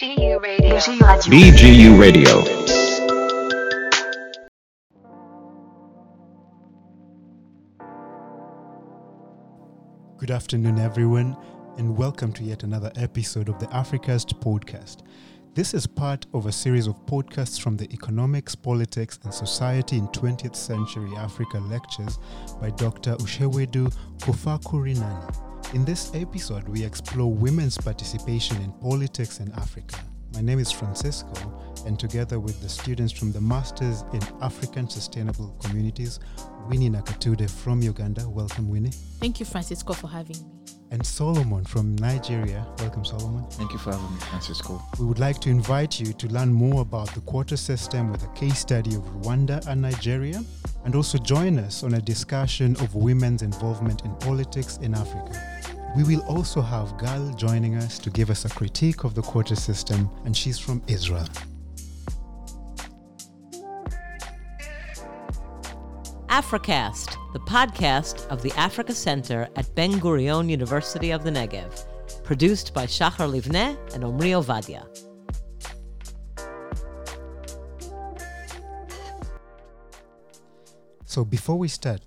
[0.00, 0.78] BGU Radio.
[0.78, 2.42] BGU Radio.
[10.16, 11.36] Good afternoon, everyone,
[11.76, 15.02] and welcome to yet another episode of the Africast podcast.
[15.52, 20.08] This is part of a series of podcasts from the Economics, Politics, and Society in
[20.08, 22.18] 20th Century Africa lectures
[22.58, 23.16] by Dr.
[23.16, 25.49] Ushehwedu Kufakurinani.
[25.72, 30.00] In this episode, we explore women's participation in politics in Africa.
[30.34, 31.32] My name is Francisco,
[31.86, 36.18] and together with the students from the Masters in African Sustainable Communities,
[36.68, 38.28] Winnie Nakatude from Uganda.
[38.28, 38.90] Welcome, Winnie.
[39.20, 40.50] Thank you, Francisco, for having me.
[40.90, 42.66] And Solomon from Nigeria.
[42.80, 43.48] Welcome, Solomon.
[43.50, 44.82] Thank you for having me, Francisco.
[44.98, 48.28] We would like to invite you to learn more about the quota system with a
[48.28, 50.42] case study of Rwanda and Nigeria,
[50.84, 55.60] and also join us on a discussion of women's involvement in politics in Africa.
[55.96, 59.56] We will also have Gal joining us to give us a critique of the quota
[59.56, 61.28] system, and she's from Israel.
[66.28, 71.84] Africast, the podcast of the Africa Center at Ben Gurion University of the Negev,
[72.22, 74.86] produced by Shachar Livneh and Omri Ovadia.
[81.10, 82.02] So, before we start,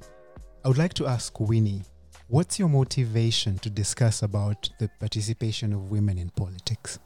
[0.63, 1.83] I would like to ask Winnie,
[2.29, 6.99] what's your motivation to discuss about the participation of women in politics?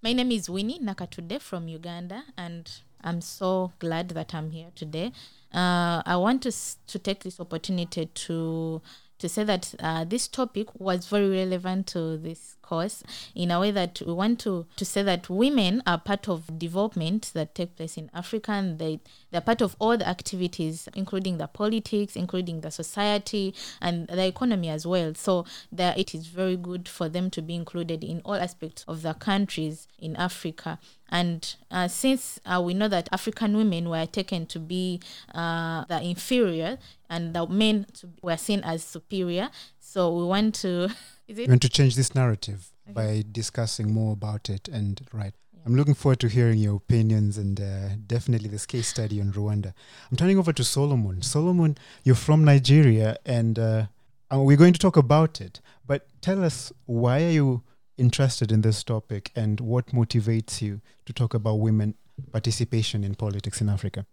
[0.00, 2.70] My name is Winnie Nakatude from Uganda, and
[3.02, 5.10] I'm so glad that I'm here today.
[5.52, 6.52] Uh, I want to
[6.86, 8.80] to take this opportunity to
[9.18, 13.02] to say that uh, this topic was very relevant to this course
[13.34, 17.32] in a way that we want to to say that women are part of development
[17.34, 21.48] that take place in Africa, and they they're part of all the activities, including the
[21.48, 25.14] politics, including the society and the economy as well.
[25.14, 25.44] So
[25.76, 29.88] it is very good for them to be included in all aspects of the countries
[29.98, 30.78] in Africa.
[31.10, 35.00] And uh, since uh, we know that African women were taken to be
[35.34, 36.78] uh, the inferior
[37.08, 37.86] and the men
[38.22, 39.50] were seen as superior,
[39.80, 40.90] so we want to.
[41.30, 41.48] Is We it?
[41.48, 42.60] want to change this narrative
[42.92, 44.66] by discussing more about it.
[44.66, 45.32] And right,
[45.64, 49.72] I'm looking forward to hearing your opinions and uh, definitely this case study on Rwanda.
[50.10, 51.22] I'm turning over to Solomon.
[51.22, 53.86] Solomon, you're from Nigeria, and uh,
[54.32, 55.60] uh, we're going to talk about it.
[55.86, 57.62] But tell us why are you
[57.96, 61.94] interested in this topic, and what motivates you to talk about women
[62.32, 64.04] participation in politics in Africa?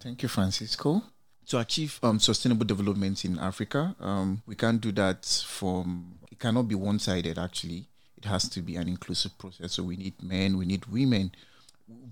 [0.00, 1.02] Thank you, Francisco.
[1.48, 6.66] To achieve um, sustainable development in Africa, um, we can't do that from, it cannot
[6.68, 7.86] be one sided actually.
[8.18, 9.72] It has to be an inclusive process.
[9.72, 11.32] So we need men, we need women.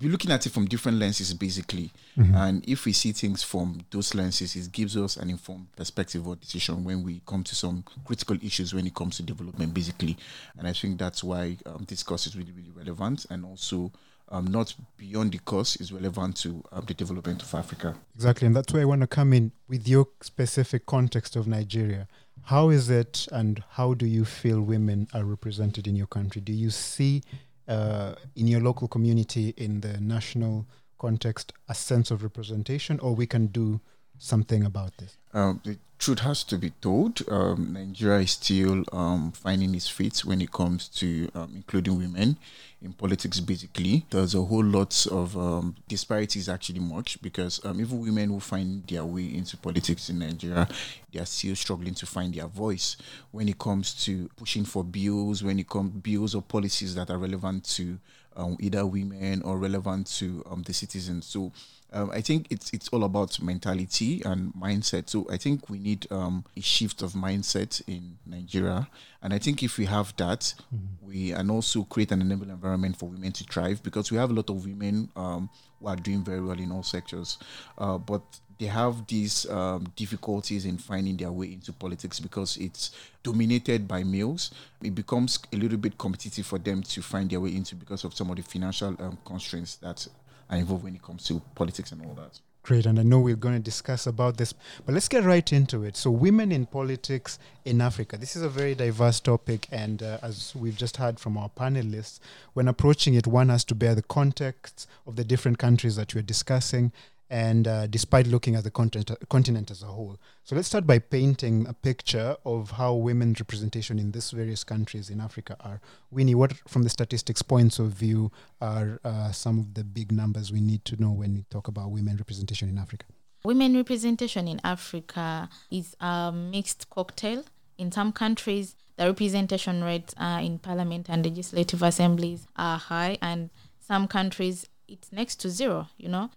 [0.01, 1.91] We're looking at it from different lenses basically.
[2.35, 6.37] And if we see things from those lenses, it gives us an informed perspective or
[6.37, 10.17] decision when we come to some critical issues when it comes to development basically.
[10.59, 13.91] And I think that's why um, this course is really, really relevant and also
[14.31, 17.95] um, not beyond the course is relevant to um, the development of Africa.
[18.15, 22.07] Exactly, and that's why I want to come in with your specific context of Nigeria.
[22.45, 26.41] How is it, and how do you feel women are represented in your country?
[26.41, 27.23] Do you see
[27.69, 30.67] uh, in your local community, in the national
[30.99, 33.81] context, a sense of representation, or we can do
[34.19, 35.17] something about this?
[35.33, 37.23] Um, the truth has to be told.
[37.31, 42.39] Um, Nigeria is still um, finding its feet when it comes to um, including women
[42.83, 43.39] in politics.
[43.39, 48.41] Basically, there's a whole lot of um, disparities actually much because um, even women who
[48.41, 50.67] find their way into politics in Nigeria,
[51.13, 52.97] they are still struggling to find their voice
[53.31, 57.19] when it comes to pushing for bills, when it comes bills or policies that are
[57.19, 57.99] relevant to
[58.41, 61.27] um, either women or relevant to um, the citizens.
[61.27, 61.53] So
[61.93, 65.09] um, I think it's it's all about mentality and mindset.
[65.09, 68.89] So I think we need um, a shift of mindset in Nigeria,
[69.23, 70.55] and I think if we have that,
[71.03, 74.35] we and also create an enable environment for women to thrive because we have a
[74.35, 77.39] lot of women um, who are doing very well in all sectors,
[77.79, 78.23] uh, but
[78.61, 82.91] they have these um, difficulties in finding their way into politics because it's
[83.23, 84.51] dominated by males.
[84.83, 88.15] It becomes a little bit competitive for them to find their way into because of
[88.15, 90.07] some of the financial um, constraints that
[90.51, 92.39] are involved when it comes to politics and all that.
[92.63, 94.53] Great, and I know we're going to discuss about this,
[94.85, 95.97] but let's get right into it.
[95.97, 98.19] So, women in politics in Africa.
[98.19, 102.21] This is a very diverse topic, and uh, as we've just heard from our panelists,
[102.53, 106.21] when approaching it, one has to bear the context of the different countries that we're
[106.21, 106.93] discussing,
[107.31, 110.19] and uh, despite looking at the continent, continent as a whole.
[110.45, 115.09] So, let's start by painting a picture of how women's representation in these various countries
[115.09, 115.81] in Africa are.
[116.11, 118.31] Winnie, what, from the statistics points of view,
[118.61, 121.91] are uh, some of the big numbers we need to know when we talk about
[121.91, 123.07] women representation in Africa?
[123.45, 127.45] Women representation in Africa is a mixed cocktail
[127.81, 133.49] in some countries, the representation rates uh, in parliament and legislative assemblies are high, and
[133.81, 135.89] some countries it's next to zero.
[135.97, 136.31] You know,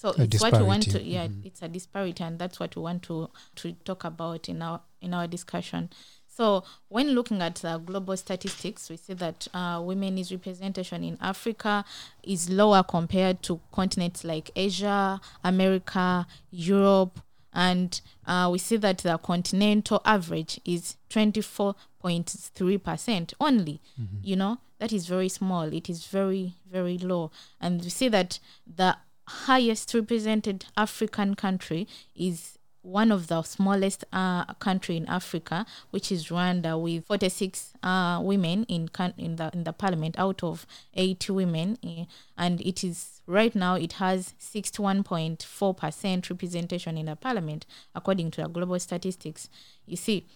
[0.00, 0.90] so A it's what we want to.
[0.90, 1.10] disparity.
[1.10, 1.44] Yeah, Mhm.
[1.46, 5.14] it's a disparity, and that's what we want to to talk about in our in
[5.14, 5.90] our discussion.
[6.26, 11.84] So when looking at uh, global statistics, we see that uh, women's representation in Africa
[12.22, 17.20] is lower compared to continents like Asia, America, Europe,
[17.52, 23.80] and uh, we see that the continental average is 24.3% only.
[24.22, 25.72] You know, that is very small.
[25.72, 27.30] It is very, very low.
[27.60, 28.96] And we see that the
[29.46, 36.28] highest represented African country is one of the smallest uh, country in Africa, which is
[36.28, 41.32] Rwanda, with 46 uh, women in coun- in the in the parliament out of 80
[41.32, 42.04] women, eh,
[42.38, 48.42] and it is right now it has 61.4 percent representation in the parliament, according to
[48.42, 49.48] the global statistics.
[49.86, 50.26] You see,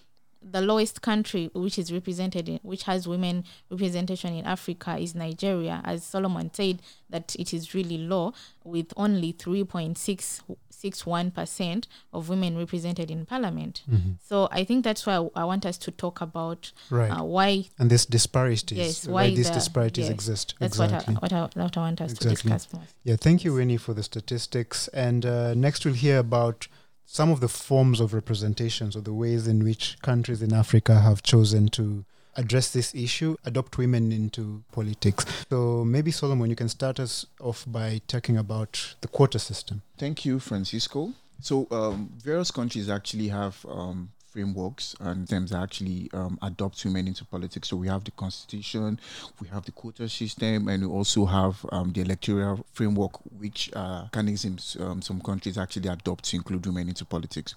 [0.50, 5.81] the lowest country which is represented in, which has women representation in Africa is Nigeria
[5.85, 8.32] as Solomon said that it is really low
[8.62, 13.82] with only 3.661% of women represented in parliament
[14.23, 17.11] so I think that's why I want us to talk about Right.
[17.11, 20.55] uh, why and this disparities, yes why, why these the- disparities yes, exist.
[20.58, 21.14] that's exactly.
[21.14, 22.37] what, I, what, I, what I want us Exactly.
[22.37, 24.88] to discuss more Yeah, thank you, Winnie, for the statistics.
[24.88, 26.69] And uh, next, we'll hear about
[27.06, 31.23] some of the forms of representations or the ways in which countries in Africa have
[31.23, 32.05] chosen to
[32.37, 35.25] address this issue, adopt women into politics.
[35.49, 39.83] So maybe, Solomon, you can start us off by talking about the quota system.
[39.99, 41.12] Thank you, Francisco.
[41.41, 47.07] So, um, various countries actually have um, frameworks and them that actually um, adopt women
[47.07, 47.69] into politics.
[47.69, 49.01] So, we have the constitution,
[49.41, 54.03] we have the quota system, and we also have um, the electoral framework, which uh,
[54.05, 57.55] mechanisms um, some countries actually adopt to include women into politics.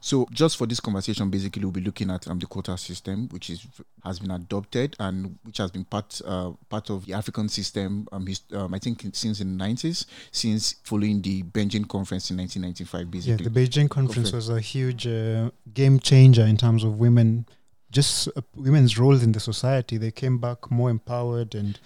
[0.00, 3.50] So, just for this conversation, basically, we'll be looking at um, the quota system, which
[3.50, 3.66] is
[4.04, 8.06] has been adopted and which has been part uh, part of the African system.
[8.12, 12.36] Um, his, um, I think since in the nineties, since following the Beijing conference in
[12.36, 13.44] 1995, basically.
[13.44, 14.34] Yeah, the Beijing conference it.
[14.34, 17.46] was a huge uh, game changer in terms of women,
[17.90, 19.96] just uh, women's roles in the society.
[19.96, 21.78] They came back more empowered and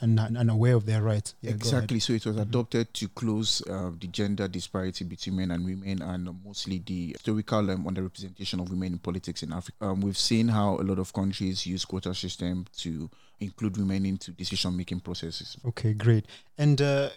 [0.00, 1.34] and, and aware of their rights.
[1.40, 1.98] Yeah, exactly.
[1.98, 2.42] So it was Mhm.
[2.42, 7.70] adopted to close uh, the gender disparity between men and women, and mostly the historical
[7.70, 9.76] um, underrepresentation of women in politics in Africa.
[9.80, 13.08] Um, we've seen how a lot of countries use quota system to
[13.40, 15.56] include women into decision making processes.
[15.64, 16.26] Okay, great.
[16.58, 17.08] And uh,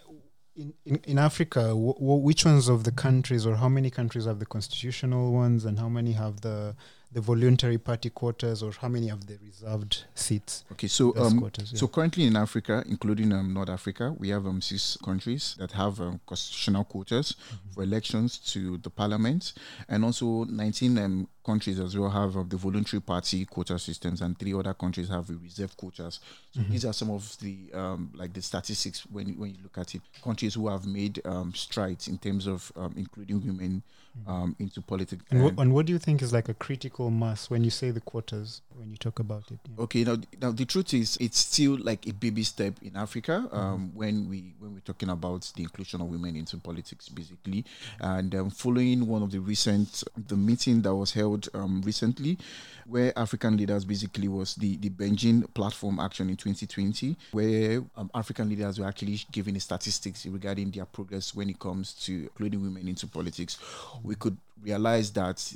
[0.56, 4.24] in, in in Africa, w- w- which ones of the countries, or how many countries
[4.26, 6.74] have the constitutional ones, and how many have the
[7.12, 10.64] the voluntary party quotas, or how many of the reserved seats?
[10.72, 11.78] Okay, so um, quotas, yeah.
[11.78, 16.00] So currently in Africa, including um, North Africa, we have um, six countries that have
[16.00, 17.70] um, constitutional quotas Mm-hmm.
[17.74, 19.52] for elections to the parliament,
[19.88, 24.38] and also 19 um, countries as well have um, the voluntary party quota systems, and
[24.38, 26.20] three other countries have reserve quotas.
[26.52, 26.72] So Mm-hmm.
[26.72, 29.94] these are some of the um, like the statistics when you- when you look at
[29.94, 30.02] it.
[30.22, 33.82] Countries who have made um, strides in terms of um, including women
[34.26, 35.24] um, into politics.
[35.24, 35.36] Mm-hmm.
[35.36, 37.70] And, And- what and what do you think is like a critical mass when you
[37.70, 38.62] say the quotas?
[38.74, 39.82] When you talk about it, yeah.
[39.84, 43.92] Okay, now now the truth is it's still like a baby step in Africa um,
[43.94, 47.64] when we when we're talking about the inclusion of women into politics, basically.
[48.00, 52.38] And um, following one of the recent the meeting that was held um, recently,
[52.86, 58.48] where African leaders basically was the the Beijing Platform Action in 2020, where um, African
[58.48, 62.88] leaders were actually giving the statistics regarding their progress when it comes to including women
[62.88, 63.58] into politics.
[64.02, 65.54] We could realize that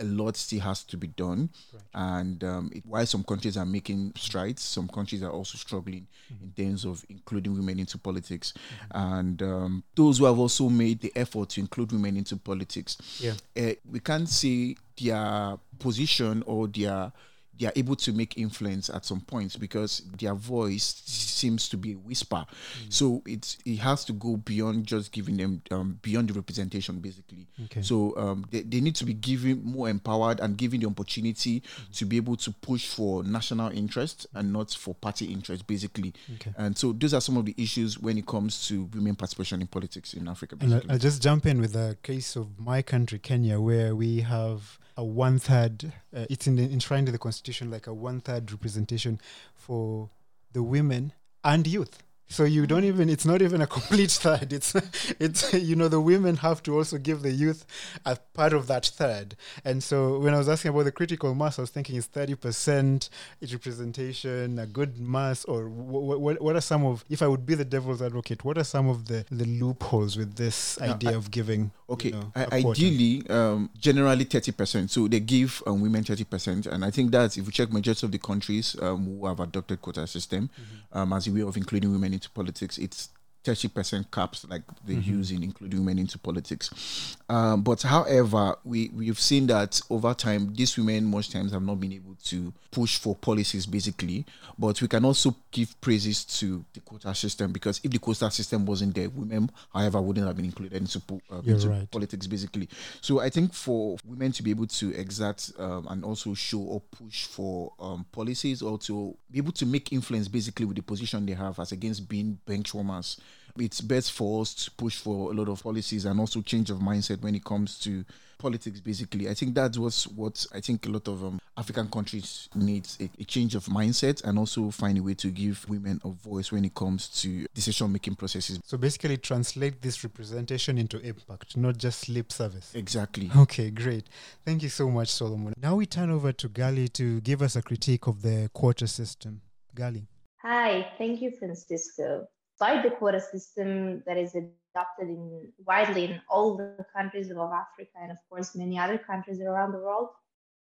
[0.00, 1.50] a lot still has to be done.
[1.94, 6.06] And um, it, while some countries are making strides, some countries are also struggling
[6.42, 8.52] in terms of including women into politics.
[8.90, 13.34] And um, those who have also made the effort to include women into politics, Yeah.
[13.56, 17.12] uh, we can't say their position or their
[17.60, 21.92] they are able to make influence at some points because their voice seems to be
[21.92, 22.44] a whisper.
[22.88, 27.46] So it's it has to go beyond just giving them um, beyond the representation, basically.
[27.66, 27.82] Okay.
[27.82, 32.04] So um, they, they need to be given more empowered and given the opportunity to
[32.04, 36.12] be able to push for national interest and not for party interest, basically.
[36.36, 36.52] Okay.
[36.56, 39.66] And so those are some of the issues when it comes to women participation in
[39.66, 40.56] politics in Africa.
[40.60, 40.90] And I- Basically.
[40.92, 45.04] I'll just jump in with the case of my country, Kenya, where we have a
[45.04, 49.20] one third, uh, it's in the, enshrined in the constitution, like a one third representation
[49.54, 50.10] for
[50.52, 52.00] the women and youth.
[52.26, 54.50] So you don't even, it's not even a complete third.
[54.52, 54.74] It's,
[55.20, 57.66] it's, you know, the women have to also give the youth
[58.06, 59.36] a part of that third.
[59.62, 63.10] And so when I was asking about the critical mass, I was thinking is 30%
[63.42, 67.44] its representation a good mass or what, what, what are some of, if I would
[67.44, 71.10] be the devil's advocate, what are some of the, the loopholes with this No, idea
[71.10, 74.90] I- of giving Okay, know, I- a ideally, um, generally thirty percent.
[74.90, 78.06] So they give um, women thirty percent, and I think that if we check majority
[78.06, 80.98] of the countries um, who have adopted quota system Mm-hmm.
[80.98, 83.10] um, as a way of including women into politics, it's
[83.44, 85.10] thirty percent caps like they Mm-hmm.
[85.18, 87.16] use in including women into politics.
[87.28, 91.80] Um, but however, we we've seen that over time, these women most times have not
[91.80, 94.24] been able to push for policies basically.
[94.58, 98.64] But we can also give praises to the quota system because if the quota system
[98.66, 101.90] wasn't there, women, however, wouldn't have been included into, po- uh, into right.
[101.90, 102.68] politics basically.
[103.00, 106.80] So I think for women to be able to exert um, and also show or
[106.80, 111.26] push for um, policies or to be able to make influence basically with the position
[111.26, 113.18] they have as against being benchwarmers,
[113.58, 116.78] it's best for us to push for a lot of policies and also change of
[116.78, 118.04] mindset when it comes to
[118.38, 119.28] politics basically.
[119.28, 123.08] I think that's what's what I think a lot of um, African countries needs a,
[123.18, 126.64] a change of mindset and also find a way to give women a voice when
[126.64, 128.58] it comes to decision making processes.
[128.64, 132.72] So basically, translate this representation into impact, not just lip service.
[132.74, 133.30] Exactly.
[133.36, 134.08] Okay, great.
[134.44, 135.54] Thank you so much, Solomon.
[135.62, 139.40] Now we turn over to Gali to give us a critique of the quota system.
[139.76, 140.06] Gali.
[140.42, 142.28] Hi, thank you, Francisco.
[142.54, 147.96] Despite the quota system that is adopted in widely in all the countries of Africa
[148.00, 150.10] and of course many other countries around the world,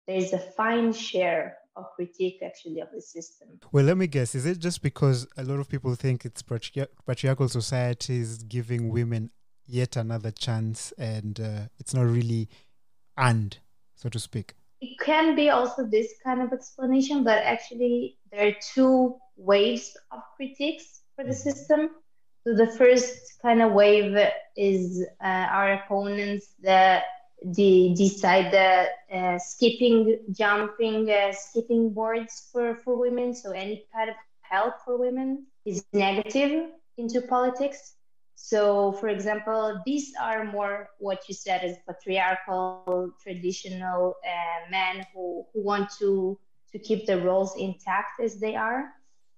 [0.06, 3.48] there is a fine share of critique actually of the system.
[3.72, 4.36] Well, let me guess.
[4.36, 9.30] Is it just because a lot of people think it's patri- patriarchal societies giving women
[9.66, 12.48] yet another chance and uh, it's not really
[13.16, 13.58] and,
[13.96, 14.54] so to speak?
[14.80, 20.20] It can be also this kind of explanation, but actually there are two waves of
[20.36, 21.90] critiques for the system.
[22.44, 24.16] So the first kind of wave
[24.56, 27.04] is uh, our opponents that
[27.52, 34.10] de- decide that uh, skipping, jumping, uh, skipping boards for, for women, so any kind
[34.10, 37.94] of help for women is negative into politics.
[38.36, 45.46] So, for example, these are more what you said as patriarchal, traditional uh, men who,
[45.52, 46.38] who want to,
[46.72, 48.92] to keep the roles intact as they are.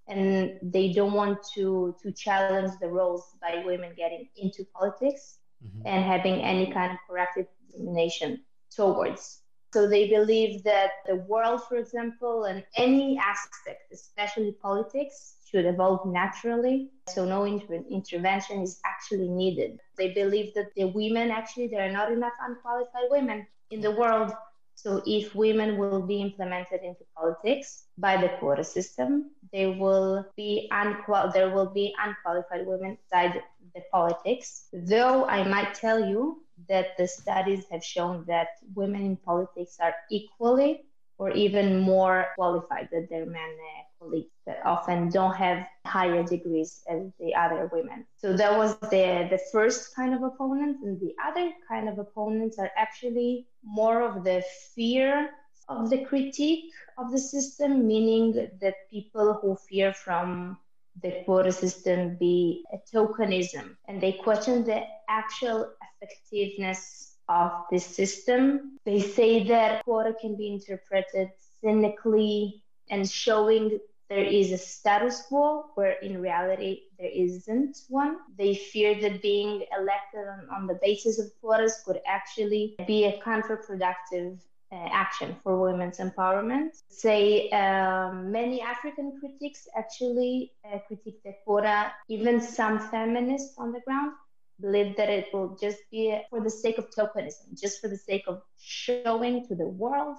[0.09, 5.87] And they don't want to, to challenge the roles by women getting into politics mm-hmm.
[5.87, 8.45] and having any kind of corrective discrimination
[8.75, 9.41] towards.
[9.73, 16.07] So they believe that the world, for example, and any aspect, especially politics, should evolve
[16.07, 16.91] naturally.
[17.09, 19.79] So no inter- intervention is actually needed.
[19.99, 24.33] They believe that the women actually there are not enough unqualified women in the world.
[24.77, 30.69] So if women will be implemented into politics by the quota system, they will be
[30.73, 33.43] unqual- there will be unqualified women inside
[33.75, 34.69] the politics.
[34.73, 39.95] Though I might tell you that the studies have shown that women in politics are
[40.11, 40.87] equally
[41.19, 46.83] or even more qualified than their men uh, colleagues that often don't have higher degrees
[46.89, 48.07] as the other women.
[48.17, 50.79] So that was the, the first kind of opponent.
[50.85, 54.43] And the other kind of opponents are actually more of the
[54.75, 55.31] fear
[55.69, 60.59] of the critique of the system, meaning that people who fear from
[61.03, 65.71] the quota system be a tokenism and they question the actual
[66.01, 68.79] effectiveness of the system.
[68.85, 71.31] They say that quota can be interpreted
[71.61, 73.79] cynically and showing
[74.09, 78.19] there is a status quo where in reality there isn't one.
[78.39, 83.21] They fear that being elected on, on the basis of quotas could actually be a
[83.21, 84.39] counterproductive
[84.71, 86.83] uh, action for women's empowerment.
[86.89, 93.81] Say um, many African critics actually uh, critique the quota, even some feminists on the
[93.81, 94.13] ground
[94.61, 98.25] believe that it will just be for the sake of tokenism, just for the sake
[98.29, 100.17] of showing to the world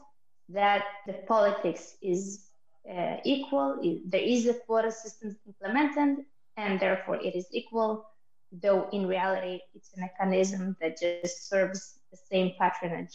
[0.50, 2.46] that the politics is
[2.90, 3.78] uh, equal.
[4.10, 6.26] There is a quota system implemented,
[6.58, 8.06] and therefore it is equal.
[8.52, 13.12] Though in reality, it's a mechanism that just serves the same patronage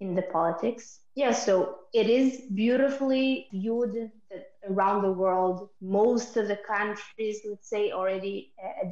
[0.00, 0.98] in the politics.
[1.14, 3.94] Yeah, so it is beautifully viewed
[4.30, 8.86] that around the world, most of the countries, let's say, already uh,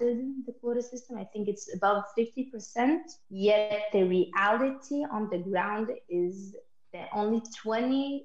[0.00, 1.16] the quota system.
[1.16, 2.98] I think it's above 50%.
[3.30, 6.56] Yet the reality on the ground is
[6.92, 8.24] that only 20%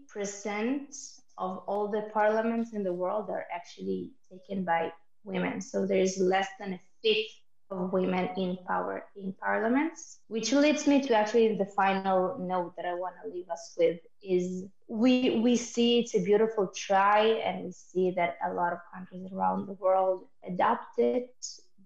[1.38, 4.92] of all the parliaments in the world are actually taken by
[5.24, 5.62] women.
[5.62, 7.43] So there is less than a fifth
[7.74, 12.86] of women in power in parliaments, which leads me to actually the final note that
[12.86, 17.66] I want to leave us with is we we see it's a beautiful try and
[17.66, 21.34] we see that a lot of countries around the world adopt it.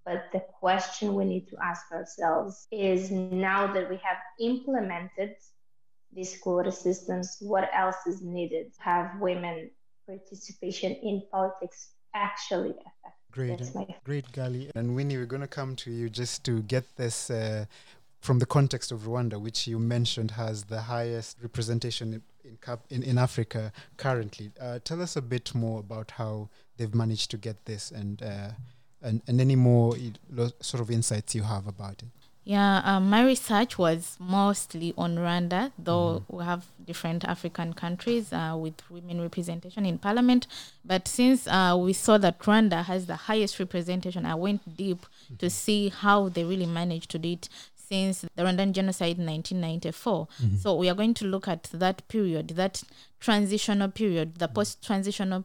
[0.05, 5.35] But the question we need to ask ourselves is now that we have implemented
[6.13, 9.69] these quota systems, what else is needed to have women
[10.07, 12.73] participation in politics actually?
[13.31, 13.61] Great,
[14.03, 14.71] great, Gali.
[14.75, 17.65] And Winnie, we're going to come to you just to get this uh,
[18.21, 22.57] from the context of Rwanda, which you mentioned has the highest representation in in,
[22.89, 24.51] in, in Africa currently.
[24.59, 28.49] Uh, tell us a bit more about how they've managed to get this and uh,
[29.01, 29.95] and, and any more
[30.59, 32.09] sort of insights you have about it.
[32.47, 38.55] Yeah, um, my research was mostly on Rwanda, though we have different African countries uh,
[38.57, 40.47] with women representation in parliament.
[40.85, 45.05] But since uh, we saw that Rwanda has the highest representation, I went deep
[45.39, 50.27] to see how they really managed to do it since the Rwandan genocide in 1994.
[50.57, 52.81] So we are going to look at that period, that
[53.19, 55.43] transitional period, the post transitional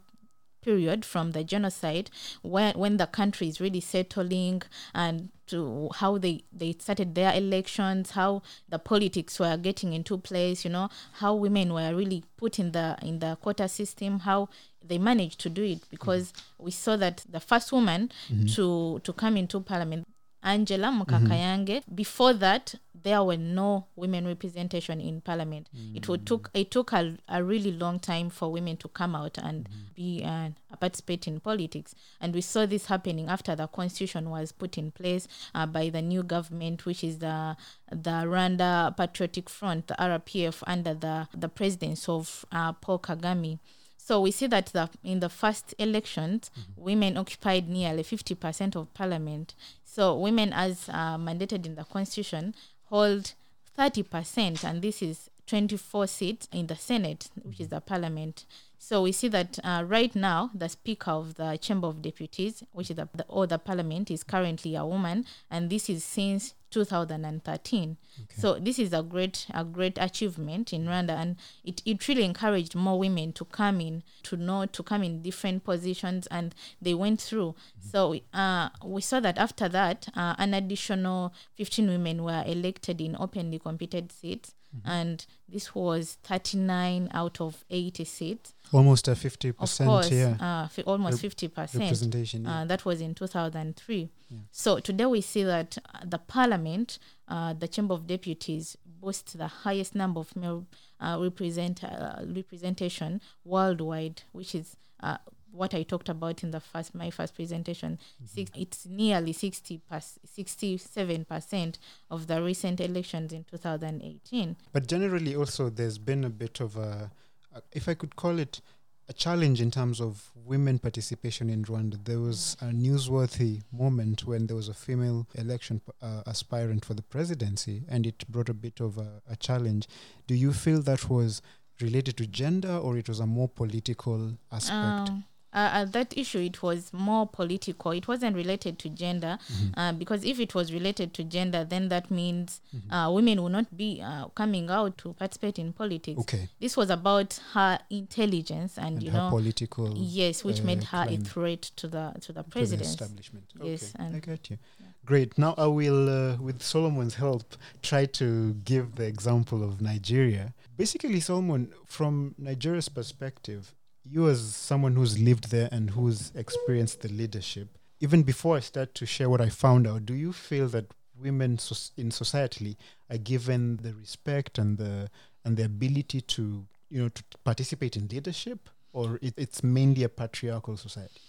[0.62, 2.10] period from the genocide
[2.42, 4.62] when when the country is really settling
[4.94, 10.64] and to how they they started their elections how the politics were getting into place
[10.64, 14.48] you know how women were really put in the in the quota system how
[14.84, 15.80] they managed to do it.
[15.90, 18.46] Because we saw that the first woman mm-hmm.
[18.54, 20.06] to to come into parliament
[20.42, 21.02] Angela mm-hmm.
[21.02, 21.82] Mukakayange.
[21.94, 25.68] Before that, there were no women representation in parliament.
[25.94, 29.38] It would took it took a, a really long time for women to come out
[29.38, 34.52] and be uh, participate in politics, and we saw this happening after the constitution was
[34.52, 37.56] put in place uh, by the new government, which is the
[37.90, 43.58] the Rwanda Patriotic Front, the RPF, under the the presidency of uh, Paul Kagame.
[44.04, 49.54] So we see that the, in the first elections, women occupied nearly 50% of parliament.
[49.84, 52.54] So women, as uh, mandated in the constitution,
[52.92, 53.32] hold
[53.78, 58.44] 30%, and this is 24 seats in the Senate, which is the parliament.
[58.82, 62.90] So we see that uh, right now, the Speaker of the Chamber of Deputies, which
[62.90, 67.96] is the, the or the Parliament, is currently a woman, and this is since 2013.
[68.36, 72.74] So this is a great a great achievement in Rwanda, and it, it really encouraged
[72.74, 77.20] more women to come in to know to come in different positions, and they went
[77.20, 77.54] through.
[77.78, 83.14] So uh, we saw that after that, uh, an additional 15 women were elected in
[83.16, 88.54] openly competed seats, and this was 39 out of 80 seats.
[88.72, 91.82] Almost a 50% course, yeah, uh, fi- almost Rep- fifty percent.
[91.84, 92.44] representation.
[92.44, 92.60] yeah.
[92.60, 94.08] Uh, that was in 2003.
[94.50, 99.46] So today we see that uh, the parliament, uh, the Chamber of Deputies, boasts the
[99.46, 100.64] highest number of male
[101.00, 105.18] uh, represent, uh, representation worldwide, which is uh,
[105.52, 107.98] what I talked about in the first my first presentation.
[108.24, 109.80] Six, it's nearly 60
[110.24, 111.78] 67 percent
[112.10, 114.56] of the recent elections in 2018.
[114.72, 117.10] But generally, also, there's been a bit of a,
[117.54, 118.60] a, if I could call it,
[119.08, 122.02] a challenge in terms of women participation in Rwanda.
[122.04, 127.02] There was a newsworthy moment when there was a female election uh, aspirant for the
[127.02, 129.88] presidency, and it brought a bit of a, a challenge.
[130.26, 131.42] Do you feel that was
[131.80, 135.10] related to gender, or it was a more political aspect?
[135.10, 139.78] Um, uh, uh, that issue it was more political it wasn't related to gender Mm-hmm.
[139.80, 142.60] uh, because if it was related to gender then that means
[142.90, 146.48] uh, women will not be uh, coming out to participate in politics Okay.
[146.60, 150.84] this was about her intelligence and, And you her know political yes which uh, made
[150.84, 151.20] her claim.
[151.20, 153.44] a threat to the to the president establishment.
[153.62, 154.16] Yes, okay.
[154.16, 154.58] I get you.
[155.04, 155.36] Great.
[155.36, 160.54] Now I will, uh, with Solomon's help, try to give the example of Nigeria.
[160.76, 167.08] Basically, Solomon, from Nigeria's perspective, you as someone who's lived there and who's experienced the
[167.08, 167.68] leadership,
[168.00, 171.58] even before I start to share what I found out, do you feel that women
[171.96, 172.76] in society
[173.08, 175.08] are given the respect and the
[175.44, 180.08] and the ability to you know to participate in leadership, or it, it's mainly a
[180.08, 181.20] patriarchal society?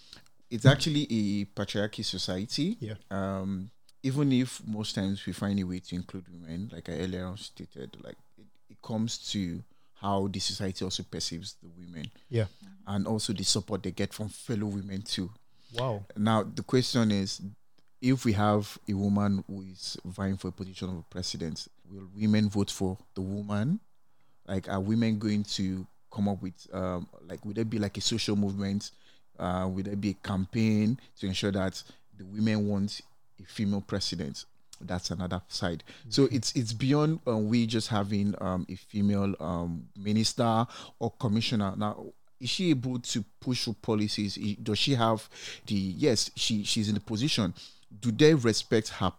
[0.49, 2.77] It's actually a patriarchy society.
[2.79, 2.95] Yeah.
[3.09, 3.71] Um,
[4.03, 7.97] even if most times we find a way to include women, like I earlier stated,
[8.03, 9.63] like it, it comes to
[10.03, 12.45] how the society also perceives the women Yeah.
[12.85, 15.31] and also the support they get from fellow women too.
[15.73, 16.05] Wow.
[16.17, 17.41] Now the question is,
[18.01, 22.49] if we have a woman who is vying for a position of president, will women
[22.49, 23.79] vote for the woman?
[24.45, 28.01] Like, are women going to come up with, um, like, would there be like a
[28.01, 28.91] social movement?
[29.39, 31.81] Uh, would there be a campaign to ensure that
[32.17, 32.99] the women want
[33.41, 34.43] a female president?
[34.87, 35.83] That's another side.
[36.09, 40.65] So it's it's beyond uh, we just having um, a female um, minister
[40.99, 41.73] or commissioner.
[41.77, 42.05] Now,
[42.39, 44.37] is she able to push policies?
[44.61, 45.27] Does she have
[45.65, 46.29] the yes?
[46.35, 47.53] She she's in the position.
[48.01, 49.13] Do they respect her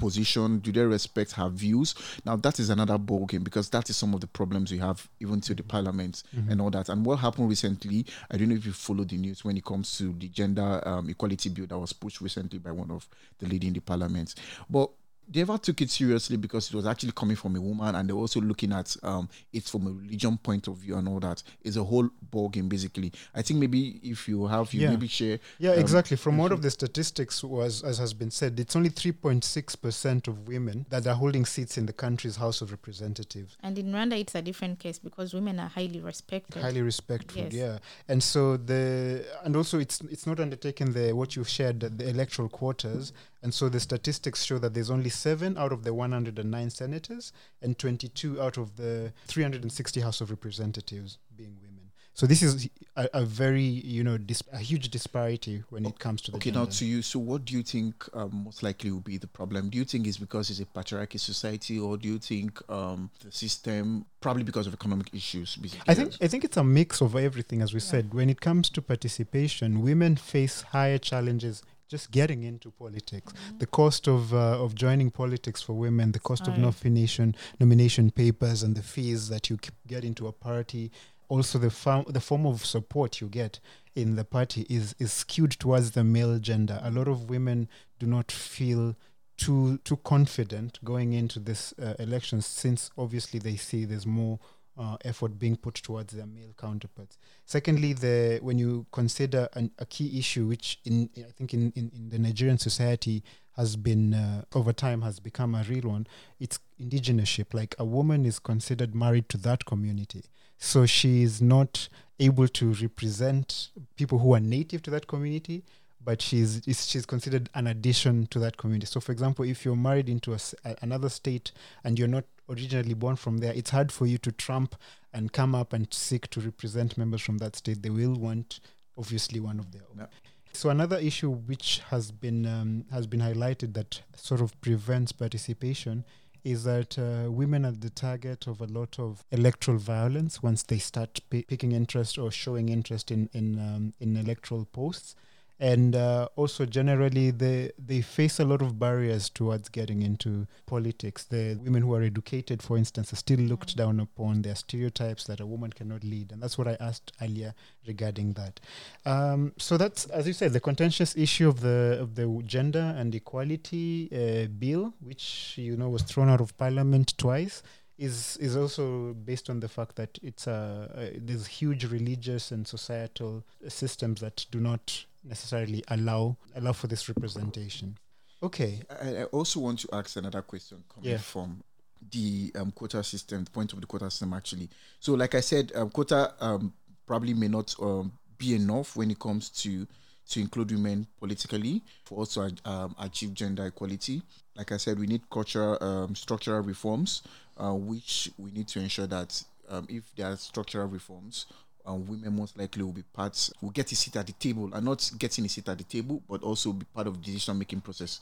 [0.00, 0.58] position?
[0.60, 1.94] Do they respect her views?
[2.24, 5.06] Now that is another ball game because that is some of the problems we have
[5.20, 6.88] even to the parliament and all that.
[6.88, 8.06] And what happened recently?
[8.30, 11.10] I don't know if you follow the news when it comes to the gender um,
[11.10, 13.06] equality bill that was pushed recently by one of
[13.38, 14.34] the leading the parliament.
[14.70, 14.90] But
[15.30, 18.16] they ever took it seriously because it was actually coming from a woman and they're
[18.16, 21.42] also looking at um, it from a religion point of view and all that.
[21.62, 23.12] It's a whole ball game basically.
[23.34, 24.90] I think maybe if you have, you Yeah.
[24.90, 25.38] maybe share.
[25.58, 26.16] Yeah, um, exactly.
[26.16, 30.86] From all of the statistics, was as has been said, it's only 3.6% of women
[30.90, 33.56] that are holding seats in the country's House of Representatives.
[33.62, 36.62] And in Rwanda, it's a different case because women are highly respected.
[36.62, 37.52] highly respectful Yes.
[37.52, 42.08] yeah and so the and also it's it's not undertaken the what you've shared the
[42.08, 43.12] electoral quotas
[43.42, 47.78] and so the statistics show that there's only 7 out of the 109 senators and
[47.78, 51.80] 22 out of the 360 house of representatives being women
[52.14, 56.20] so this is a, a very you know dis- a huge disparity when it comes
[56.22, 57.02] to the Okay, now to you.
[57.02, 59.70] So, what do you think um, most likely will be the problem?
[59.70, 63.32] Do you think it's because it's a patriarchy society, or do you think um, the
[63.32, 65.56] system probably because of economic issues?
[65.56, 68.12] Basically, I think I think it's a mix of everything, as we said.
[68.12, 73.32] When it comes to participation, women face higher challenges just getting into politics.
[73.58, 78.62] The cost of uh, of joining politics for women, the cost of nomination nomination papers,
[78.62, 80.90] and the fees that you get into a party.
[81.28, 83.60] Also, the fo- the form of support you get
[83.94, 86.78] in the party is is skewed towards the male gender.
[86.82, 88.94] A lot of women do not feel
[89.36, 94.38] too too confident going into this uh, election since obviously they see there's more
[94.80, 97.18] uh, effort being put towards their male counterparts.
[97.44, 101.92] Secondly, the when you consider an, a key issue which in I think in, in,
[101.94, 103.22] in the Nigerian society
[103.56, 106.06] has been uh, over time has become a real one,
[106.38, 107.52] it's indigeneship.
[107.52, 110.24] Like a woman is considered married to that community,
[110.56, 111.88] so she is not
[112.18, 115.62] able to represent people who are native to that community
[116.02, 118.86] but she's is, she's considered an addition to that community.
[118.86, 120.38] So, for example, if you're married into a
[120.80, 121.52] another state
[121.84, 124.74] and you're not originally born from there, it's hard for you to trump
[125.12, 127.82] and come up and seek to represent members from that state.
[127.82, 128.60] They will want,
[128.98, 130.00] obviously, one of their own.
[130.00, 130.06] Yeah.
[130.52, 136.04] So another issue which has been um, has been highlighted that sort of prevents participation
[136.42, 140.78] is that uh, women are the target of a lot of electoral violence once they
[140.78, 145.14] start pi picking interest or showing interest in in um, in electoral posts
[145.60, 151.24] and uh, also generally they they face a lot of barriers towards getting into politics.
[151.24, 154.42] The women who are educated, for instance, are still looked down upon.
[154.42, 157.54] There are stereotypes that a woman cannot lead, and that's what I asked earlier
[157.86, 158.58] regarding that.
[159.04, 163.14] Um, so that's, as you said, the contentious issue of the of the gender and
[163.14, 167.62] equality uh, bill, which you know was thrown out of parliament twice
[167.98, 172.66] is is also based on the fact that it's a uh, there's huge religious and
[172.66, 177.96] societal systems that do not necessarily allow allow for this representation.
[178.42, 178.80] Okay.
[178.90, 181.18] I, I also want to ask another question coming Yeah.
[181.18, 181.62] from
[182.10, 184.68] the um, quota system, the point of the quota system actually.
[184.98, 186.72] So, like I said, um, quota um,
[187.06, 189.86] probably may not um, be enough when it comes to
[190.30, 194.22] to include women politically for us to um, achieve gender equality.
[194.56, 197.22] Like I said, we need cultural um, structural reforms,
[197.56, 201.46] uh, which we need to ensure that um, if there are structural reforms,
[201.88, 204.84] uh, women most likely will be parts will get a seat at the table and
[204.84, 207.80] not getting a seat at the table but also be part of the decision making
[207.80, 208.20] process.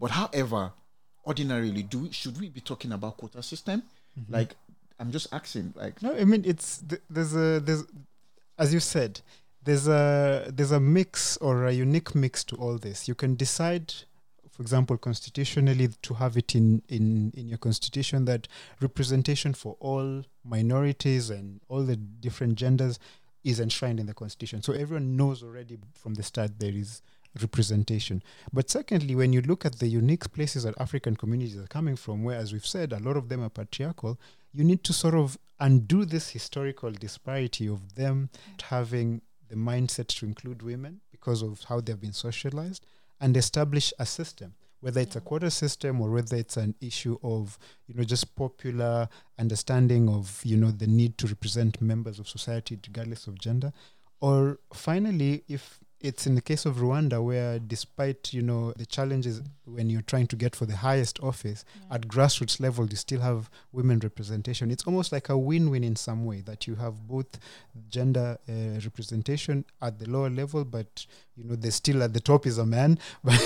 [0.00, 0.72] But however
[1.26, 3.82] ordinarily do we, should we be talking about quota system?
[4.28, 4.54] Like
[5.00, 7.84] i'm just asking like No, I mean it's there's a there's
[8.58, 9.20] as you said
[9.64, 13.08] there's a there's a mix or a unique mix to all this.
[13.08, 13.94] You can decide,
[14.52, 18.46] for example, constitutionally to have it in in in your constitution that
[18.80, 22.98] representation for all minorities and all the different genders
[23.44, 24.62] is enshrined in the constitution.
[24.62, 27.02] So everyone knows already from the start there is
[27.40, 28.22] representation.
[28.52, 32.22] But secondly, when you look at the unique places that African communities are coming from,
[32.22, 34.20] where, as we've said, a lot of them are patriarchal,
[34.52, 38.28] you need to sort of undo this historical disparity of them
[38.64, 42.84] having the mindset to include women because of how they've been socialized
[43.22, 47.58] and establish a system whether it's a quota system or whether it's an issue of
[47.86, 49.08] you know just popular
[49.38, 53.72] understanding of you know the need to represent members of society regardless of gender.
[54.20, 59.40] Or finally if it's in the case of Rwanda where despite you know the challenges
[59.72, 63.50] when you're trying to get for the highest office at grassroots level you still have
[63.72, 64.70] women representation.
[64.70, 67.38] It's almost like a win-win in some way that you have both
[67.88, 68.52] gender uh,
[68.84, 71.06] representation at the lower level but
[71.36, 72.98] you know there's still at the top is a man.
[73.24, 73.40] But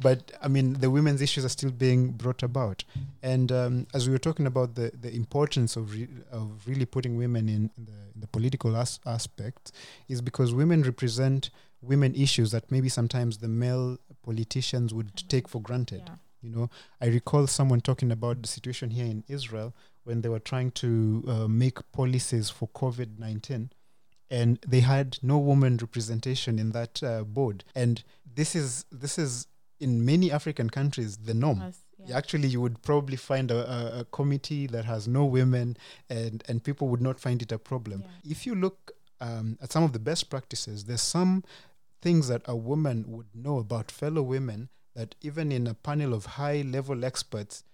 [0.00, 2.84] but i mean the women's issues are still being brought about.
[3.22, 7.16] And um, as we were talking about the the importance of re- of really putting
[7.16, 9.72] women in, in the in the political as- aspect
[10.08, 11.50] is because women represent
[11.82, 16.14] women issues that maybe sometimes the male politicians would take for granted Yeah.
[16.42, 20.40] you know i recall someone talking about the situation here in israel when they were
[20.52, 23.70] trying to uh, make policies for covid-19
[24.30, 28.02] and they had no woman representation in that uh, board and
[28.34, 29.46] this is this is
[29.80, 31.78] in many african countries the norm Yes,
[32.08, 32.16] Yeah.
[32.16, 35.76] Actually, you would probably find a, a, a committee that has no women,
[36.08, 37.98] and and people would not find it a problem.
[38.00, 38.32] Yeah.
[38.34, 38.78] If you look
[39.20, 41.32] um, at some of the best practices, there's some
[42.02, 46.26] things that a woman would know about fellow women that even in a panel of
[46.26, 47.64] high level experts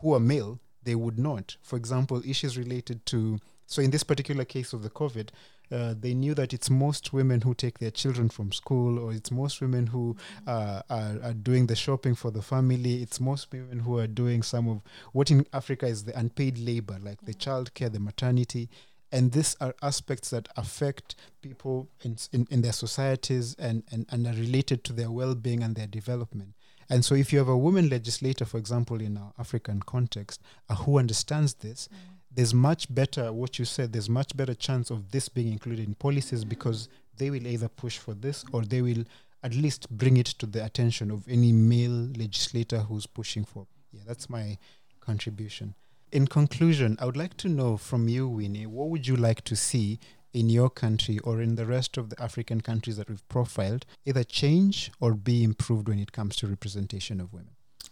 [0.00, 1.56] who are male, they would not.
[1.62, 5.28] For example, issues related to, so in this particular case of the COVID,
[5.72, 9.30] uh, they knew that it's most women who take their children from school, or it's
[9.30, 13.02] most women who uh, are, are doing the shopping for the family.
[13.02, 16.98] It's most women who are doing some of what in Africa is the unpaid labor,
[17.00, 18.68] like the childcare, the maternity.
[19.12, 24.26] And these are aspects that affect people in, in, in their societies and, and, and
[24.26, 26.54] are related to their well being and their development.
[26.88, 30.74] And so, if you have a woman legislator, for example, in our African context, uh,
[30.74, 31.88] who understands this,
[32.32, 35.94] there's much better, what you said, there's much better chance of this being included in
[35.94, 39.04] policies because they will either push for this or they will
[39.42, 43.66] at least bring it to the attention of any male legislator who's pushing for.
[43.92, 44.58] Yeah, that's my
[45.00, 45.74] contribution.
[46.12, 49.54] In conclusion, I would like to know from you, Winnie, what would you like to
[49.54, 50.00] see
[50.32, 54.24] in your country or in the rest of the African countries that we've profiled either
[54.24, 57.50] change or be improved when it comes to representation of women?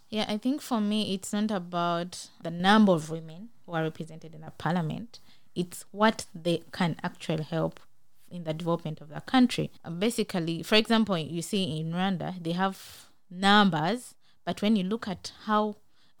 [0.09, 4.35] Yeah, I think for me, it's not about the number of women who are represented
[4.35, 5.19] in a parliament.
[5.55, 7.79] It's what they can actually help
[8.29, 9.71] in the development of the country.
[9.85, 15.07] Uh, basically, for example, you see in Rwanda, they have numbers, but when you look
[15.07, 15.75] at how,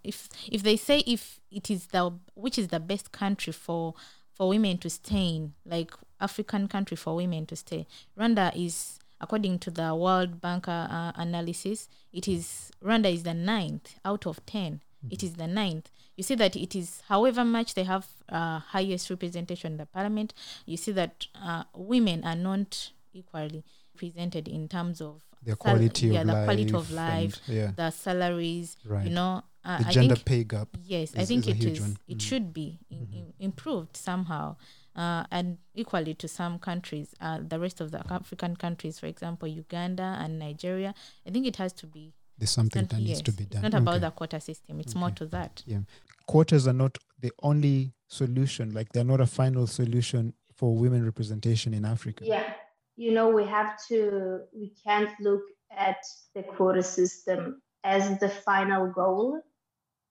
[0.09, 0.17] if
[0.51, 2.03] if they say if it is the
[2.35, 3.93] which is the best country for
[4.35, 7.85] for women to stay in, like African country for women to stay,
[8.17, 13.33] Rwanda is according to the World Bank uh, uh, analysis, it is Rwanda is the
[13.33, 15.89] ninth out of 10 It is the ninth.
[16.17, 20.33] You see that it is, however much they have uh, highest representation in the parliament,
[20.65, 23.63] you see that uh, women are not equally
[23.95, 27.71] presented in terms of Their quality yeah, of the quality of life life, and- yeah.
[27.75, 28.75] the salaries.
[28.85, 29.05] Right.
[29.05, 30.69] You know, uh, the I gender think pay gap.
[30.83, 31.81] Yes, I think is a it huge is.
[31.81, 31.97] one.
[32.07, 32.21] It Mhm.
[32.21, 34.55] should be in, in, improved somehow,
[34.95, 39.47] uh, and equally to some countries, uh, the rest of the African countries, for example,
[39.47, 40.93] Uganda and Nigeria.
[41.27, 42.13] I think it has to be.
[42.37, 43.65] There's something that needs yes, to be done.
[43.65, 44.05] It's not about Okay.
[44.05, 44.79] the quota system.
[44.79, 45.61] It's more to that.
[45.65, 45.79] Yeah.
[46.25, 51.73] Quotas are not the only solution, like they're not a final solution for women representation
[51.73, 52.23] in Africa.
[52.25, 52.53] Yeah,
[52.95, 55.41] you know, we have to, we can't look
[55.75, 55.97] at
[56.33, 59.41] the quota system as the final goal,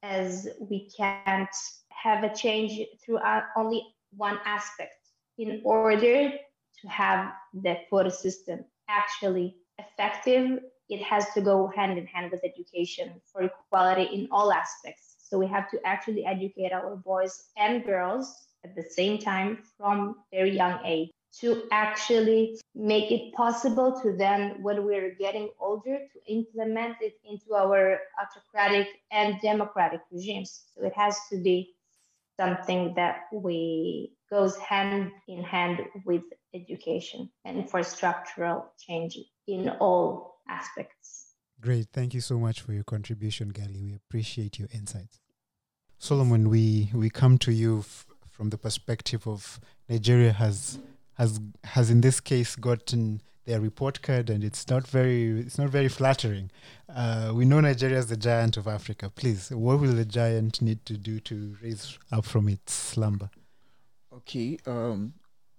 [0.03, 1.55] as we can't
[1.91, 3.19] have a change through
[3.57, 3.83] only
[4.17, 4.95] one aspect.
[5.39, 12.07] In order to have the quota system actually effective, it has to go hand in
[12.07, 15.17] hand with education for equality in all aspects.
[15.19, 18.35] So we have to actually educate our boys and girls
[18.65, 24.63] at the same time from very young age to actually make it possible to then,
[24.63, 30.65] when we're getting older, to implement it into our autocratic and democratic regimes.
[30.75, 31.75] So it has to be
[32.39, 36.23] something that we goes hand in hand with
[36.55, 41.35] education and for structural change in all aspects.
[41.61, 41.89] Great.
[41.93, 43.83] Thank you so much for your contribution, Gali.
[43.83, 45.21] We appreciate your insights.
[45.99, 50.79] Solomon, we, we come to you f- from the perspective of Nigeria has
[51.19, 55.69] has has in this case gotten their report card and it's not very it's not
[55.71, 56.51] very flattering.
[56.89, 59.11] Uh, we know Nigeria is the giant of Africa.
[59.11, 63.31] Please, what will the giant need to do to raise up from its slumber?
[64.13, 64.59] Okay.
[64.67, 65.15] Um,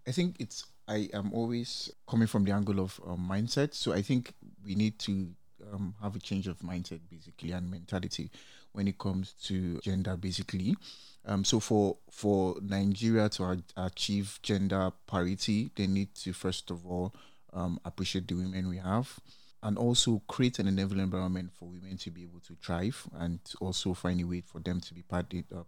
[0.07, 0.65] I think it's.
[0.87, 3.75] I am always coming from the angle of um, mindset.
[3.75, 4.33] So I think
[4.65, 5.29] we need to
[5.71, 8.31] um, have a change of mindset, basically, and mentality
[8.71, 10.75] when it comes to gender, basically.
[11.25, 17.13] Um, so for for Nigeria to achieve gender parity, they need to first of all
[17.53, 19.19] um, appreciate the women we have,
[19.61, 23.93] and also create an enabling environment for women to be able to thrive, and also
[23.93, 25.63] find a way for them to be part uh,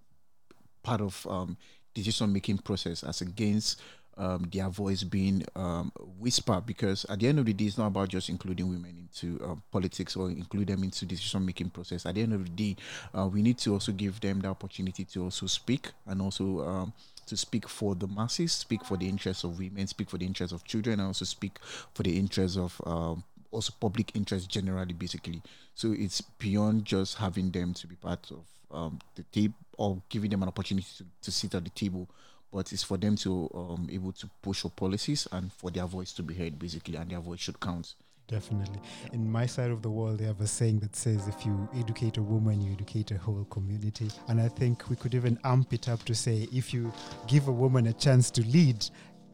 [0.84, 1.58] part of um,
[1.94, 3.82] decision making process as against
[4.18, 7.88] um, their voice being um, whispered because at the end of the day it's not
[7.88, 12.06] about just including women into um, politics or include them into decision making process.
[12.06, 12.76] At the end of the day
[13.18, 16.94] uh, we need to also give them the opportunity to also speak and also um,
[17.28, 20.54] to speak for the masses speak for the interests of women speak for the interests
[20.54, 21.60] of children and also speak
[21.94, 25.42] for the interests of um, also public interest generally basically.
[25.76, 30.30] So it's beyond just having them to be part of um, the table or giving
[30.30, 32.10] them an opportunity to, to sit at the table
[32.52, 36.12] but it's for them to um, able to push for policies and for their voice
[36.14, 37.96] to be heard basically and their voice should count
[38.32, 38.80] Definitely.
[39.12, 42.16] In my side of the world, they have a saying that says if you educate
[42.16, 44.10] a woman, you educate a whole community.
[44.30, 46.94] And I think we could even amp it up to say if you
[47.28, 48.86] give a woman a chance to lead,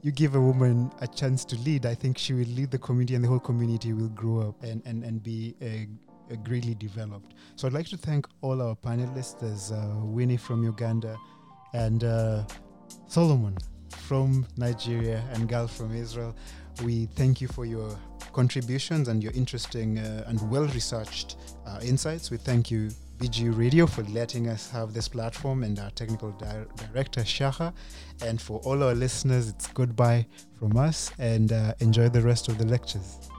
[0.02, 3.14] you give a woman a chance to lead, I think she will lead the community
[3.14, 7.36] and the whole community will grow up and, and, and be uh, uh, greatly developed.
[7.56, 9.40] So I'd like to thank all our panelists.
[9.40, 11.18] There's uh, Winnie from Uganda
[11.74, 12.44] and uh,
[13.08, 13.58] Solomon
[13.90, 16.36] from Nigeria and Gal from Israel.
[16.84, 17.90] We thank you for your
[18.34, 22.30] contributions and your interesting uh, and well researched uh, insights.
[22.30, 26.66] We thank you, BG Radio, for letting us have this platform and our technical di-
[26.76, 27.74] director, Shaha.
[28.24, 30.28] And for all our listeners, it's goodbye
[30.60, 33.30] from us and uh, enjoy the rest of the lectures.